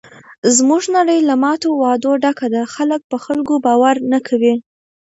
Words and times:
زموږ 0.55 0.83
نړۍ 0.95 1.19
له 1.29 1.35
ماتو 1.43 1.69
وعدو 1.81 2.11
ډکه 2.23 2.47
ده. 2.53 2.61
خلک 2.75 3.01
په 3.11 3.17
خلکو 3.25 3.53
باور 3.65 3.95
نه 4.11 4.19
کوي. 4.27 4.55